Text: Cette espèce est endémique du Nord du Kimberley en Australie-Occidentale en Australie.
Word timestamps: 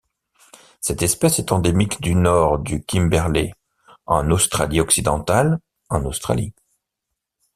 Cette 0.79 1.03
espèce 1.03 1.37
est 1.37 1.51
endémique 1.51 2.01
du 2.01 2.15
Nord 2.15 2.57
du 2.57 2.83
Kimberley 2.83 3.53
en 4.07 4.31
Australie-Occidentale 4.31 5.59
en 5.89 6.05
Australie. 6.05 6.55